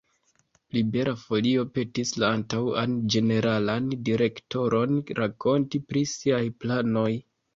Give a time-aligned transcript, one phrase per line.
[0.75, 7.07] Libera Folio petis la antaŭan ĝeneralan direktoron rakonti pri siaj planoj.